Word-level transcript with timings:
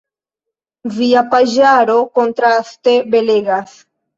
Via 0.95 1.23
paĝaro, 1.35 1.99
kontraste, 2.17 2.99
belegas. 3.17 3.79